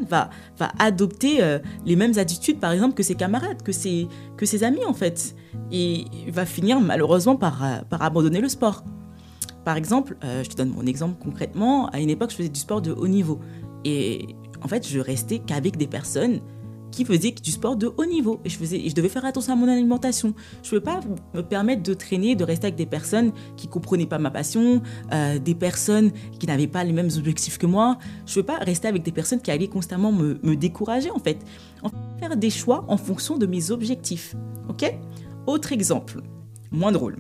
va, 0.09 0.31
adopter 0.79 1.43
euh, 1.43 1.59
les 1.85 1.97
mêmes 1.97 2.19
attitudes, 2.19 2.59
par 2.59 2.73
exemple, 2.73 2.95
que 2.95 3.03
ses 3.03 3.15
camarades, 3.15 3.63
que 3.63 3.73
ses, 3.73 4.09
que 4.37 4.47
ses 4.47 4.65
amis, 4.65 4.85
en 4.85 4.95
fait. 4.95 5.35
Et 5.71 6.05
va 6.29 6.47
finir, 6.47 6.81
malheureusement, 6.81 7.37
par, 7.37 7.65
euh, 7.65 7.81
par 7.89 8.03
abandonner 8.03 8.41
le 8.41 8.49
sport. 8.49 8.85
Par 9.65 9.77
exemple, 9.77 10.17
euh, 10.25 10.43
je 10.43 10.51
te 10.51 10.57
donne 10.57 10.71
mon 10.71 10.87
exemple 10.87 11.23
concrètement. 11.23 11.89
À 11.89 12.01
une 12.01 12.11
époque, 12.11 12.31
je 12.31 12.37
faisais 12.37 12.49
du 12.49 12.61
sport 12.61 12.83
de 12.83 12.93
haut 12.93 13.09
niveau. 13.09 13.41
Et 13.85 14.29
en 14.63 14.69
fait, 14.69 14.87
je 14.87 14.99
restais 14.99 15.39
qu'avec 15.39 15.77
des 15.77 15.87
personnes 15.87 16.41
qui 16.93 17.05
faisait 17.05 17.33
du 17.33 17.51
sport 17.51 17.75
de 17.75 17.93
haut 17.97 18.05
niveau. 18.05 18.41
Et 18.45 18.49
je, 18.49 18.95
devais 18.95 19.09
faire 19.09 19.25
attention 19.25 19.55
à 19.55 19.57
mon 19.57 19.67
alimentation. 19.67 20.35
Je 20.63 20.73
ne 20.73 20.79
peux 20.79 20.85
pas 20.85 21.01
me 21.35 21.43
permettre 21.43 21.83
de 21.83 21.95
traîner, 21.95 22.37
de 22.37 22.45
rester 22.45 22.67
avec 22.67 22.77
des 22.77 22.87
personnes 22.87 23.33
qui 23.57 23.67
ne 23.67 23.73
comprenaient 23.73 24.07
pas 24.07 24.19
ma 24.19 24.31
passion, 24.31 24.83
euh, 25.13 25.41
des 25.41 25.57
personnes 25.57 26.13
qui 26.39 26.47
n'avaient 26.47 26.69
pas 26.69 26.85
les 26.85 26.93
mêmes 26.93 27.11
objectifs 27.17 27.59
que 27.59 27.67
moi. 27.67 27.99
Je 28.27 28.39
ne 28.39 28.43
peux 28.43 28.47
pas 28.47 28.59
rester 28.59 28.87
avec 28.87 29.03
des 29.03 29.13
personnes 29.13 29.41
qui 29.41 29.51
allaient 29.51 29.67
constamment 29.67 30.13
me, 30.13 30.39
me 30.45 30.55
décourager, 30.55 31.11
en 31.11 31.19
fait. 31.19 31.39
En 31.83 31.89
fait. 31.89 31.97
Faire 32.21 32.37
des 32.37 32.51
choix 32.51 32.85
en 32.87 32.97
fonction 32.97 33.37
de 33.37 33.47
mes 33.47 33.73
objectifs. 33.73 34.37
OK? 34.69 34.85
Autre 35.47 35.73
exemple, 35.73 36.21
moins 36.71 36.93
drôle. 36.93 37.17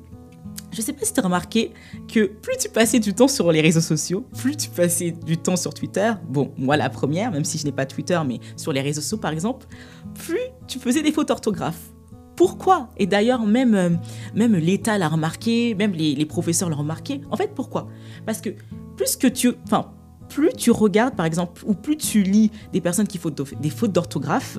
Je 0.72 0.80
sais 0.80 0.94
pas 0.94 1.04
si 1.04 1.12
tu 1.12 1.20
as 1.20 1.22
remarqué 1.22 1.72
que 2.08 2.24
plus 2.24 2.56
tu 2.56 2.69
passais 2.70 2.98
du 2.98 3.12
temps 3.12 3.28
sur 3.28 3.52
les 3.52 3.60
réseaux 3.60 3.82
sociaux, 3.82 4.24
plus 4.38 4.56
tu 4.56 4.70
passais 4.70 5.10
du 5.10 5.36
temps 5.36 5.56
sur 5.56 5.74
Twitter, 5.74 6.12
bon, 6.28 6.52
moi 6.56 6.78
la 6.78 6.88
première, 6.88 7.30
même 7.30 7.44
si 7.44 7.58
je 7.58 7.66
n'ai 7.66 7.72
pas 7.72 7.84
Twitter, 7.84 8.19
mais 8.26 8.40
sur 8.56 8.72
les 8.72 8.80
réseaux 8.80 9.02
sociaux 9.02 9.19
par 9.19 9.32
exemple, 9.32 9.66
plus 10.14 10.40
tu 10.66 10.78
faisais 10.78 11.02
des 11.02 11.12
fautes 11.12 11.28
d'orthographe. 11.28 11.92
Pourquoi? 12.36 12.88
Et 12.96 13.06
d'ailleurs, 13.06 13.44
même, 13.46 13.74
euh, 13.74 13.90
même 14.34 14.54
l'État 14.54 14.96
l'a 14.96 15.08
remarqué, 15.08 15.74
même 15.74 15.92
les, 15.92 16.24
professeurs 16.24 16.70
l'ont 16.70 16.78
remarqué. 16.78 17.20
En 17.30 17.36
fait, 17.36 17.54
pourquoi? 17.54 17.88
Parce 18.24 18.40
que 18.40 18.50
plus 18.96 19.16
que 19.16 19.26
tu... 19.26 19.52
Enfin, 19.66 19.92
plus 20.30 20.50
tu 20.56 20.70
regardes, 20.70 21.14
par 21.14 21.26
exemple, 21.26 21.62
ou 21.66 21.74
plus 21.74 21.98
tu 21.98 22.22
lis 22.22 22.50
des 22.72 22.80
personnes 22.80 23.06
qui 23.06 23.19
font 23.19 23.30
des 23.60 23.70
fautes 23.70 23.92
d'orthographe, 23.92 24.58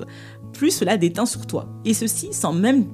plus 0.52 0.70
cela 0.70 0.96
déteint 0.96 1.26
sur 1.26 1.46
toi. 1.46 1.68
Et 1.84 1.94
ceci 1.94 2.28
sans 2.32 2.52
même 2.52 2.86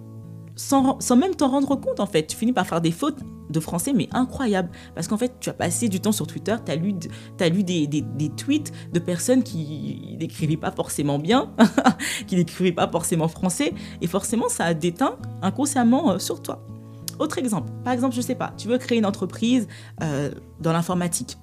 sans, 0.60 1.16
même 1.16 1.34
t'en 1.34 1.48
rendre 1.48 1.74
compte 1.76 2.00
en 2.00 2.06
fait. 2.06 2.26
Tu 2.26 2.36
finis 2.36 2.52
par 2.52 2.66
faire 2.66 2.80
des 2.80 2.90
fautes 2.90 3.18
de 3.48 3.60
français, 3.60 3.92
mais 3.92 4.08
incroyables. 4.12 4.70
Parce 4.94 5.08
qu'en 5.08 5.16
fait, 5.16 5.32
tu 5.40 5.48
as 5.50 5.52
passé 5.52 5.88
du 5.88 6.00
temps 6.00 6.12
sur 6.12 6.26
Twitter, 6.26 6.54
tu 6.64 6.70
as 6.70 6.76
lu, 6.76 6.94
as 7.40 7.48
lu 7.48 7.64
des, 7.64 7.86
des, 7.86 8.28
tweets 8.28 8.72
de 8.92 8.98
personnes 8.98 9.42
qui 9.42 10.16
n'écrivaient 10.20 10.56
pas 10.56 10.70
forcément 10.70 11.18
bien, 11.18 11.50
qui 12.26 12.36
n'écrivaient 12.36 12.72
pas 12.72 12.88
forcément 12.88 13.28
français, 13.28 13.74
et 14.00 14.06
forcément, 14.06 14.48
ça 14.48 14.66
a 14.66 14.74
déteint 14.74 15.16
inconsciemment 15.42 16.12
euh, 16.12 16.18
sur 16.18 16.42
toi. 16.42 16.64
Autre 17.18 17.38
exemple, 17.38 17.70
par 17.82 17.92
exemple, 17.92 18.14
je 18.14 18.20
sais 18.20 18.34
pas, 18.34 18.52
tu 18.56 18.68
veux 18.68 18.78
créer 18.78 18.98
une 18.98 19.06
entreprise 19.06 19.66
euh, 20.02 20.30
dans 20.60 20.72
l'informatique 20.72 21.36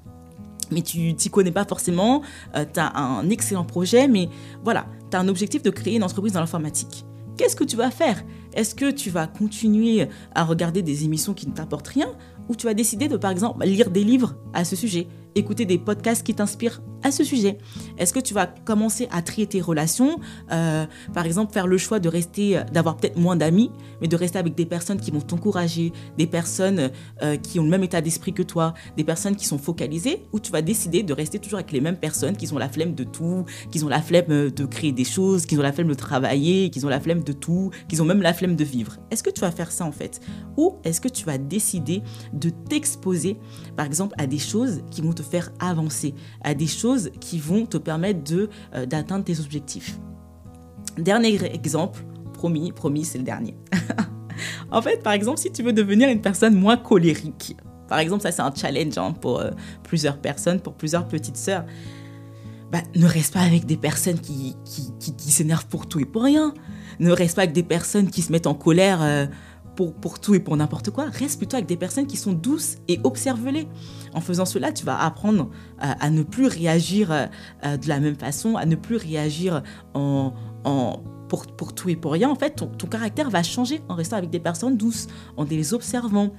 mais 0.69 0.81
tu 0.81 1.15
t'y 1.15 1.29
connais 1.29 1.51
pas 1.51 1.63
forcément, 1.63 2.21
euh, 2.57 2.65
tu 2.71 2.77
as 2.77 2.93
un 2.97 3.29
excellent 3.29 3.63
projet, 3.63 4.09
mais 4.09 4.27
voilà, 4.65 4.85
tu 5.09 5.15
as 5.15 5.19
un 5.21 5.29
objectif 5.29 5.63
de 5.63 5.69
créer 5.69 5.95
une 5.95 6.03
entreprise 6.03 6.33
dans 6.33 6.41
l'informatique. 6.41 7.05
Qu'est-ce 7.37 7.55
que 7.55 7.63
tu 7.63 7.77
vas 7.77 7.91
faire? 7.91 8.23
Est-ce 8.53 8.73
que 8.73 8.89
tu 8.89 9.11
vas 9.11 9.27
continuer 9.27 10.07
à 10.33 10.43
regarder 10.43 10.81
des 10.81 11.05
émissions 11.05 11.35
qui 11.35 11.47
ne 11.47 11.53
t'apportent 11.53 11.87
rien? 11.87 12.07
Ou 12.49 12.55
tu 12.55 12.65
vas 12.65 12.73
décider 12.73 13.07
de, 13.07 13.17
par 13.17 13.29
exemple, 13.29 13.63
lire 13.63 13.91
des 13.91 14.03
livres 14.03 14.35
à 14.53 14.65
ce 14.65 14.75
sujet 14.75 15.07
écouter 15.35 15.65
des 15.65 15.77
podcasts 15.77 16.25
qui 16.25 16.33
t'inspirent? 16.33 16.81
À 17.07 17.11
ce 17.11 17.23
sujet 17.23 17.57
Est-ce 17.97 18.13
que 18.13 18.19
tu 18.19 18.33
vas 18.33 18.47
commencer 18.47 19.07
à 19.11 19.21
trier 19.21 19.47
tes 19.47 19.61
relations 19.61 20.19
euh, 20.51 20.85
Par 21.13 21.25
exemple, 21.25 21.53
faire 21.53 21.67
le 21.67 21.77
choix 21.77 21.99
de 21.99 22.09
rester, 22.09 22.61
d'avoir 22.71 22.97
peut-être 22.97 23.17
moins 23.17 23.35
d'amis, 23.35 23.71
mais 24.01 24.07
de 24.07 24.15
rester 24.15 24.37
avec 24.37 24.55
des 24.55 24.65
personnes 24.65 24.99
qui 24.99 25.11
vont 25.11 25.21
t'encourager, 25.21 25.93
des 26.17 26.27
personnes 26.27 26.91
euh, 27.23 27.37
qui 27.37 27.59
ont 27.59 27.63
le 27.63 27.69
même 27.69 27.83
état 27.83 28.01
d'esprit 28.01 28.33
que 28.33 28.43
toi, 28.43 28.73
des 28.95 29.03
personnes 29.03 29.35
qui 29.35 29.45
sont 29.45 29.57
focalisées, 29.57 30.23
ou 30.33 30.39
tu 30.39 30.51
vas 30.51 30.61
décider 30.61 31.03
de 31.03 31.13
rester 31.13 31.39
toujours 31.39 31.59
avec 31.59 31.71
les 31.71 31.81
mêmes 31.81 31.97
personnes 31.97 32.35
qui 32.35 32.51
ont 32.53 32.57
la 32.57 32.69
flemme 32.69 32.93
de 32.93 33.03
tout, 33.03 33.45
qui 33.71 33.83
ont 33.83 33.89
la 33.89 34.01
flemme 34.01 34.51
de 34.51 34.65
créer 34.65 34.91
des 34.91 35.05
choses, 35.05 35.45
qui 35.45 35.57
ont 35.57 35.61
la 35.61 35.71
flemme 35.71 35.87
de 35.87 35.93
travailler, 35.93 36.69
qui 36.69 36.83
ont 36.83 36.89
la 36.89 36.99
flemme 36.99 37.23
de 37.23 37.33
tout, 37.33 37.71
qui 37.87 37.99
ont 38.01 38.05
même 38.05 38.21
la 38.21 38.33
flemme 38.33 38.55
de 38.55 38.63
vivre. 38.63 38.97
Est-ce 39.11 39.23
que 39.23 39.29
tu 39.29 39.41
vas 39.41 39.51
faire 39.51 39.71
ça 39.71 39.85
en 39.85 39.91
fait? 39.91 40.19
Ou 40.57 40.75
est-ce 40.83 40.99
que 40.99 41.07
tu 41.07 41.25
vas 41.25 41.37
décider 41.37 42.01
de 42.33 42.49
t'exposer, 42.49 43.37
par 43.75 43.85
exemple, 43.85 44.15
à 44.17 44.27
des 44.27 44.39
choses 44.39 44.81
qui 44.91 45.01
vont 45.01 45.13
te 45.13 45.23
faire 45.23 45.51
avancer, 45.59 46.13
à 46.43 46.53
des 46.53 46.67
choses 46.67 46.96
qui 47.19 47.39
vont 47.39 47.65
te 47.65 47.77
permettre 47.77 48.49
euh, 48.73 48.85
d'atteindre 48.85 49.23
tes 49.23 49.39
objectifs. 49.39 49.97
Dernier 50.97 51.39
exemple, 51.53 52.03
promis, 52.33 52.71
promis, 52.71 53.05
c'est 53.05 53.17
le 53.17 53.23
dernier. 53.23 53.55
en 54.71 54.81
fait, 54.81 55.03
par 55.03 55.13
exemple, 55.13 55.39
si 55.39 55.51
tu 55.51 55.63
veux 55.63 55.73
devenir 55.73 56.09
une 56.09 56.21
personne 56.21 56.55
moins 56.55 56.77
colérique, 56.77 57.55
par 57.87 57.99
exemple, 57.99 58.23
ça 58.23 58.31
c'est 58.31 58.41
un 58.41 58.53
challenge 58.53 58.97
hein, 58.97 59.13
pour 59.13 59.39
euh, 59.39 59.51
plusieurs 59.83 60.17
personnes, 60.17 60.59
pour 60.59 60.73
plusieurs 60.73 61.07
petites 61.07 61.37
sœurs. 61.37 61.65
bah, 62.71 62.79
ne 62.95 63.05
reste 63.05 63.33
pas 63.33 63.41
avec 63.41 63.65
des 63.65 63.77
personnes 63.77 64.19
qui, 64.19 64.55
qui, 64.65 64.91
qui, 65.15 65.31
s'énervent 65.31 65.67
pour 65.67 65.87
tout 65.87 65.99
et 65.99 66.05
pour 66.05 66.23
rien. 66.23 66.53
Ne 66.99 67.11
reste 67.11 67.35
pas 67.35 67.43
avec 67.43 67.53
des 67.53 67.63
personnes 67.63 68.09
qui 68.09 68.21
se 68.21 68.31
mettent 68.31 68.47
en 68.47 68.55
colère 68.55 69.01
euh, 69.01 69.27
pour, 69.85 70.19
tout 70.19 70.33
et 70.33 70.39
pour 70.39 70.57
n'importe 70.57 70.89
quoi. 70.89 71.05
Reste 71.05 71.37
plutôt 71.37 71.55
avec 71.55 71.67
des 71.67 71.77
personnes 71.77 72.07
qui 72.07 72.17
sont 72.17 72.33
douces 72.33 72.77
et 72.87 72.99
observe-les. 73.03 73.67
En 74.13 74.21
faisant 74.21 74.45
cela, 74.45 74.71
tu 74.71 74.85
vas 74.85 74.99
apprendre 74.99 75.49
à, 75.79 76.09
ne 76.09 76.23
plus 76.23 76.47
réagir 76.47 77.11
euh, 77.11 77.77
de 77.77 77.87
la 77.87 77.99
même 77.99 78.15
façon, 78.15 78.55
à 78.55 78.65
ne 78.65 78.75
plus 78.75 78.97
réagir 78.97 79.61
en, 79.93 80.33
en 80.63 81.03
pour, 81.29 81.45
pour, 81.45 81.73
tout 81.73 81.89
et 81.89 81.95
pour 81.95 82.13
rien. 82.13 82.29
En 82.29 82.35
fait, 82.35 82.51
ton, 82.51 82.67
ton, 82.67 82.87
caractère 82.87 83.29
va 83.29 83.43
changer 83.43 83.81
en 83.89 83.95
restant 83.95 84.17
avec 84.17 84.29
des 84.29 84.39
personnes 84.39 84.77
douces, 84.77 85.07
en 85.35 85.43
les 85.43 85.73
observant, 85.73 86.31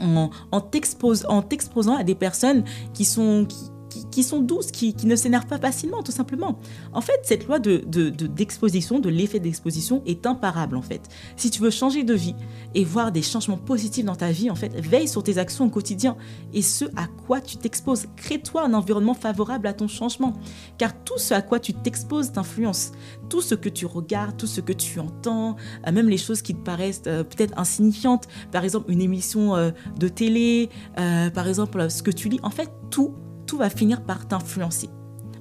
en, 0.00 0.30
en 0.52 0.60
t'exposant 0.60 1.96
à 1.96 2.04
des 2.04 2.14
personnes 2.14 2.64
qui 2.94 3.04
sont, 3.04 3.46
qui, 3.46 3.70
qui, 4.10 4.22
sont 4.22 4.40
douces, 4.40 4.70
qui, 4.70 4.94
ne 5.04 5.16
s'énervent 5.16 5.46
pas 5.46 5.58
facilement, 5.58 6.02
tout 6.02 6.12
simplement. 6.12 6.58
En 6.92 7.00
fait, 7.00 7.20
cette 7.22 7.46
loi 7.46 7.58
de, 7.58 7.78
d'exposition, 8.26 8.98
de, 8.98 9.08
l'effet 9.08 9.40
d'exposition 9.40 10.02
est 10.06 10.26
imparable, 10.26 10.76
en 10.76 10.82
fait. 10.82 11.08
Si 11.36 11.50
tu 11.50 11.60
veux 11.60 11.70
changer 11.70 12.04
de 12.04 12.14
vie 12.14 12.34
et 12.74 12.84
voir 12.84 13.12
des 13.12 13.22
changements 13.22 13.56
positifs 13.56 14.04
dans 14.04 14.16
ta 14.16 14.30
vie, 14.30 14.50
en 14.50 14.54
fait, 14.54 14.74
veille 14.74 15.08
sur 15.08 15.22
tes 15.22 15.38
actions 15.38 15.66
au 15.66 15.70
quotidien 15.70 16.16
et 16.52 16.62
ce 16.62 16.84
à 16.96 17.06
quoi 17.26 17.40
tu 17.40 17.56
t'exposes. 17.56 18.06
Crée-toi 18.16 18.64
un 18.64 18.74
environnement 18.74 19.14
favorable 19.14 19.66
à 19.66 19.72
ton 19.72 19.88
changement, 19.88 20.34
car 20.78 20.92
tout 21.04 21.18
ce 21.18 21.34
à 21.34 21.42
quoi 21.42 21.60
tu 21.60 21.72
t'exposes 21.72 22.32
t'influence. 22.32 22.92
Tout 23.28 23.40
ce 23.40 23.54
que 23.54 23.68
tu 23.68 23.86
regardes, 23.86 24.36
tout 24.36 24.46
ce 24.46 24.60
que 24.60 24.72
tu 24.72 25.00
entends, 25.00 25.56
euh, 25.86 25.92
même 25.92 26.08
les 26.08 26.18
choses 26.18 26.42
qui 26.42 26.54
te 26.54 26.60
paraissent 26.60 27.02
euh, 27.06 27.24
peut-être 27.24 27.58
insignifiantes, 27.58 28.28
par 28.52 28.64
exemple 28.64 28.90
une 28.90 29.00
émission 29.00 29.56
euh, 29.56 29.70
de 29.98 30.08
télé, 30.08 30.70
par 30.94 31.48
exemple 31.48 31.90
ce 31.90 32.02
que 32.02 32.10
tu 32.10 32.28
lis, 32.28 32.40
en 32.42 32.50
fait, 32.50 32.70
tout 32.90 33.14
tout 33.46 33.58
va 33.58 33.70
finir 33.70 34.02
par 34.02 34.26
t'influencer. 34.26 34.88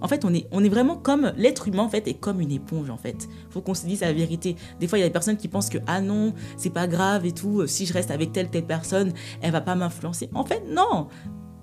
En 0.01 0.07
fait, 0.07 0.25
on 0.25 0.33
est, 0.33 0.47
on 0.51 0.63
est 0.63 0.69
vraiment 0.69 0.97
comme 0.97 1.33
l'être 1.37 1.67
humain 1.67 1.83
en 1.83 1.89
fait 1.89 2.07
est 2.07 2.15
comme 2.15 2.41
une 2.41 2.51
éponge 2.51 2.89
en 2.89 2.97
fait. 2.97 3.27
Faut 3.49 3.61
qu'on 3.61 3.73
se 3.73 3.85
dise 3.85 4.01
la 4.01 4.13
vérité. 4.13 4.55
Des 4.79 4.87
fois, 4.87 4.97
il 4.97 5.01
y 5.01 5.03
a 5.03 5.07
des 5.07 5.13
personnes 5.13 5.37
qui 5.37 5.47
pensent 5.47 5.69
que 5.69 5.77
ah 5.87 6.01
non, 6.01 6.33
c'est 6.57 6.69
pas 6.69 6.87
grave 6.87 7.25
et 7.25 7.31
tout. 7.31 7.65
Si 7.67 7.85
je 7.85 7.93
reste 7.93 8.11
avec 8.11 8.31
telle 8.31 8.49
telle 8.49 8.65
personne, 8.65 9.13
elle 9.41 9.51
va 9.51 9.61
pas 9.61 9.75
m'influencer. 9.75 10.29
En 10.33 10.43
fait, 10.43 10.63
non. 10.67 11.07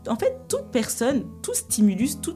En 0.09 0.17
fait, 0.17 0.41
toute 0.49 0.71
personne, 0.73 1.25
tout 1.43 1.55
stimulus, 1.55 2.21
tout, 2.21 2.35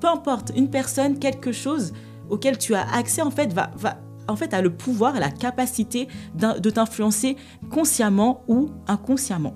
peu 0.00 0.06
importe, 0.06 0.52
une 0.54 0.70
personne, 0.70 1.18
quelque 1.18 1.50
chose 1.50 1.92
auquel 2.28 2.56
tu 2.56 2.74
as 2.74 2.88
accès 2.94 3.22
en 3.22 3.30
fait 3.30 3.52
va, 3.52 3.70
va 3.76 3.98
en 4.28 4.36
fait 4.36 4.54
a 4.54 4.62
le 4.62 4.74
pouvoir, 4.74 5.18
la 5.18 5.30
capacité 5.30 6.08
de 6.34 6.70
t'influencer 6.70 7.36
consciemment 7.70 8.44
ou 8.48 8.70
inconsciemment. 8.86 9.54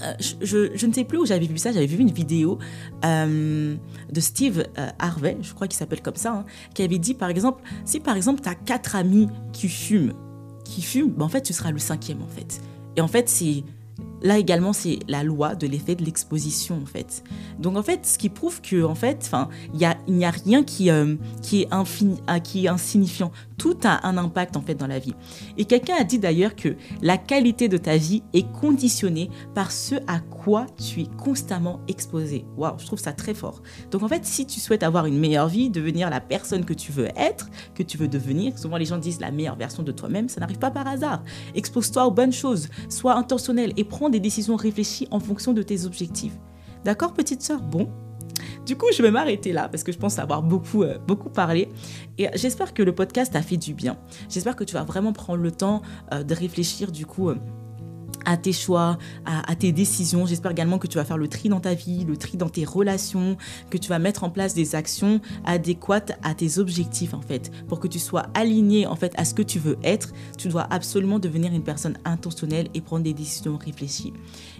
Euh, 0.00 0.14
je, 0.40 0.86
ne 0.86 0.92
sais 0.92 1.04
plus 1.04 1.18
où 1.18 1.26
j'avais 1.26 1.46
vu 1.46 1.58
ça, 1.58 1.72
j'avais 1.72 1.86
vu 1.86 1.98
une 1.98 2.10
vidéo 2.10 2.58
euh, 3.04 3.76
de 4.10 4.20
Steve 4.20 4.64
euh, 4.78 4.88
Harvey, 4.98 5.36
je 5.42 5.52
crois 5.52 5.68
qu'il 5.68 5.76
s'appelle 5.76 6.00
comme 6.00 6.16
ça, 6.16 6.32
hein, 6.32 6.44
qui 6.74 6.82
avait 6.82 6.98
dit 6.98 7.14
par 7.14 7.28
exemple, 7.28 7.62
si 7.84 8.00
par 8.00 8.16
exemple 8.16 8.40
tu 8.42 8.48
as 8.48 8.54
quatre 8.54 8.96
amis 8.96 9.28
qui 9.52 9.68
fument, 9.68 10.14
qui 10.64 10.82
fument, 10.82 11.10
ben, 11.10 11.26
en 11.26 11.28
fait 11.28 11.42
tu 11.42 11.52
seras 11.52 11.70
le 11.70 11.78
cinquième 11.78 12.22
en 12.22 12.28
fait. 12.28 12.60
Et 12.96 13.00
en 13.00 13.08
fait 13.08 13.28
c'est 13.28 13.64
Là 14.22 14.38
également, 14.38 14.72
c'est 14.72 15.00
la 15.08 15.24
loi 15.24 15.54
de 15.54 15.66
l'effet 15.66 15.94
de 15.94 16.04
l'exposition 16.04 16.80
en 16.82 16.86
fait. 16.86 17.24
Donc 17.58 17.76
en 17.76 17.82
fait, 17.82 18.06
ce 18.06 18.18
qui 18.18 18.28
prouve 18.28 18.60
que 18.60 18.84
en 18.84 18.94
fait, 18.94 19.18
enfin, 19.22 19.48
il 19.74 19.88
n'y 20.08 20.24
a 20.24 20.30
rien 20.30 20.62
qui 20.62 20.90
euh, 20.90 21.16
qui 21.42 21.62
est 21.62 21.68
infini, 21.72 22.16
ah, 22.26 22.40
qui 22.40 22.66
est 22.66 22.68
insignifiant. 22.68 23.32
Tout 23.58 23.76
a 23.84 24.06
un 24.06 24.16
impact 24.16 24.56
en 24.56 24.62
fait 24.62 24.74
dans 24.74 24.86
la 24.86 24.98
vie. 24.98 25.14
Et 25.56 25.64
quelqu'un 25.64 25.94
a 25.98 26.04
dit 26.04 26.18
d'ailleurs 26.18 26.56
que 26.56 26.76
la 27.00 27.16
qualité 27.16 27.68
de 27.68 27.76
ta 27.76 27.96
vie 27.96 28.22
est 28.32 28.50
conditionnée 28.52 29.30
par 29.54 29.70
ce 29.70 29.96
à 30.06 30.20
quoi 30.20 30.66
tu 30.76 31.02
es 31.02 31.06
constamment 31.18 31.80
exposé. 31.88 32.44
Waouh, 32.56 32.78
je 32.78 32.86
trouve 32.86 32.98
ça 32.98 33.12
très 33.12 33.34
fort. 33.34 33.62
Donc 33.90 34.02
en 34.02 34.08
fait, 34.08 34.24
si 34.24 34.46
tu 34.46 34.60
souhaites 34.60 34.82
avoir 34.82 35.06
une 35.06 35.18
meilleure 35.18 35.48
vie, 35.48 35.70
devenir 35.70 36.10
la 36.10 36.20
personne 36.20 36.64
que 36.64 36.74
tu 36.74 36.92
veux 36.92 37.08
être, 37.16 37.48
que 37.74 37.82
tu 37.82 37.98
veux 37.98 38.08
devenir, 38.08 38.58
souvent 38.58 38.76
les 38.76 38.84
gens 38.84 38.98
disent 38.98 39.20
la 39.20 39.30
meilleure 39.30 39.56
version 39.56 39.82
de 39.82 39.92
toi-même, 39.92 40.28
ça 40.28 40.40
n'arrive 40.40 40.58
pas 40.58 40.70
par 40.70 40.86
hasard. 40.86 41.22
Expose-toi 41.54 42.06
aux 42.06 42.10
bonnes 42.10 42.32
choses, 42.32 42.68
sois 42.88 43.14
intentionnel 43.14 43.72
et 43.76 43.84
prends 43.84 44.08
des 44.12 44.20
décisions 44.20 44.54
réfléchies 44.56 45.08
en 45.10 45.18
fonction 45.18 45.52
de 45.52 45.62
tes 45.62 45.84
objectifs. 45.84 46.38
D'accord, 46.84 47.12
petite 47.12 47.42
sœur? 47.42 47.60
Bon. 47.60 47.88
Du 48.66 48.76
coup, 48.76 48.86
je 48.96 49.02
vais 49.02 49.10
m'arrêter 49.10 49.52
là 49.52 49.68
parce 49.68 49.82
que 49.82 49.90
je 49.90 49.98
pense 49.98 50.18
avoir 50.18 50.42
beaucoup, 50.42 50.84
euh, 50.84 50.98
beaucoup 51.06 51.30
parlé. 51.30 51.68
Et 52.18 52.28
j'espère 52.34 52.74
que 52.74 52.82
le 52.82 52.94
podcast 52.94 53.34
a 53.34 53.42
fait 53.42 53.56
du 53.56 53.74
bien. 53.74 53.96
J'espère 54.28 54.54
que 54.54 54.64
tu 54.64 54.74
vas 54.74 54.84
vraiment 54.84 55.12
prendre 55.12 55.42
le 55.42 55.50
temps 55.50 55.82
euh, 56.12 56.22
de 56.22 56.34
réfléchir 56.34 56.92
du 56.92 57.06
coup. 57.06 57.30
Euh, 57.30 57.36
à 58.24 58.36
tes 58.36 58.52
choix, 58.52 58.98
à, 59.24 59.54
tes 59.56 59.72
décisions. 59.72 60.26
J'espère 60.26 60.52
également 60.52 60.78
que 60.78 60.86
tu 60.86 60.98
vas 60.98 61.04
faire 61.04 61.18
le 61.18 61.28
tri 61.28 61.48
dans 61.48 61.60
ta 61.60 61.74
vie, 61.74 62.04
le 62.04 62.16
tri 62.16 62.36
dans 62.36 62.48
tes 62.48 62.64
relations, 62.64 63.36
que 63.70 63.78
tu 63.78 63.88
vas 63.88 63.98
mettre 63.98 64.24
en 64.24 64.30
place 64.30 64.54
des 64.54 64.74
actions 64.74 65.20
adéquates 65.44 66.18
à 66.22 66.34
tes 66.34 66.58
objectifs 66.58 67.14
en 67.14 67.22
fait, 67.22 67.50
pour 67.68 67.80
que 67.80 67.88
tu 67.88 67.98
sois 67.98 68.26
aligné 68.34 68.86
en 68.86 68.96
fait 68.96 69.12
à 69.16 69.24
ce 69.24 69.34
que 69.34 69.42
tu 69.42 69.58
veux 69.58 69.78
être. 69.82 70.12
Tu 70.38 70.48
dois 70.48 70.66
absolument 70.70 71.18
devenir 71.18 71.52
une 71.52 71.64
personne 71.64 71.96
intentionnelle 72.04 72.68
et 72.74 72.80
prendre 72.80 73.04
des 73.04 73.14
décisions 73.14 73.56
réfléchies. 73.56 74.12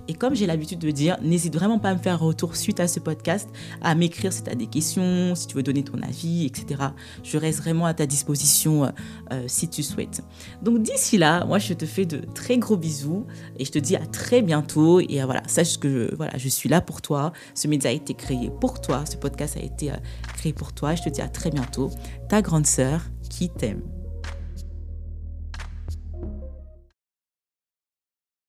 Et 0.08 0.14
comme 0.14 0.34
j'ai 0.34 0.46
l'habitude 0.46 0.80
de 0.80 0.90
dire, 0.90 1.16
n'hésite 1.22 1.54
vraiment 1.54 1.78
pas 1.78 1.90
à 1.90 1.94
me 1.94 1.98
faire 1.98 2.14
un 2.14 2.26
retour 2.26 2.56
suite 2.56 2.80
à 2.80 2.88
ce 2.88 2.98
podcast, 2.98 3.48
à 3.80 3.94
m'écrire 3.94 4.32
si 4.32 4.42
tu 4.42 4.50
as 4.50 4.54
des 4.54 4.66
questions, 4.66 5.34
si 5.34 5.46
tu 5.46 5.54
veux 5.54 5.62
donner 5.62 5.84
ton 5.84 6.00
avis, 6.02 6.44
etc. 6.46 6.82
Je 7.22 7.38
reste 7.38 7.60
vraiment 7.60 7.86
à 7.86 7.94
ta 7.94 8.06
disposition 8.06 8.84
euh, 8.84 8.88
euh, 9.32 9.44
si 9.46 9.68
tu 9.68 9.82
souhaites. 9.82 10.22
Donc 10.62 10.82
d'ici 10.82 11.18
là, 11.18 11.44
moi 11.44 11.58
je 11.58 11.74
te 11.74 11.86
fais 11.86 12.04
de 12.04 12.18
très 12.34 12.58
gros 12.58 12.76
bisous 12.76 13.26
et 13.58 13.64
je 13.64 13.70
te 13.70 13.78
dis 13.78 13.96
à 13.96 14.06
très 14.06 14.42
bientôt. 14.42 15.00
Et 15.00 15.22
euh, 15.22 15.24
voilà, 15.24 15.42
sache 15.46 15.78
que 15.78 15.88
je, 15.88 16.14
voilà, 16.14 16.36
je 16.36 16.48
suis 16.48 16.68
là 16.68 16.80
pour 16.80 17.02
toi. 17.02 17.32
Ce 17.54 17.68
média 17.68 17.90
a 17.90 17.92
été 17.92 18.14
créé 18.14 18.50
pour 18.60 18.80
toi. 18.80 19.04
Ce 19.06 19.16
podcast 19.16 19.56
a 19.56 19.60
été 19.62 19.90
créé 20.36 20.52
pour 20.52 20.72
toi. 20.72 20.94
Je 20.94 21.02
te 21.02 21.08
dis 21.08 21.20
à 21.20 21.28
très 21.28 21.50
bientôt. 21.50 21.90
Ta 22.28 22.42
grande 22.42 22.66
sœur 22.66 23.02
qui 23.28 23.48
t'aime. 23.48 23.82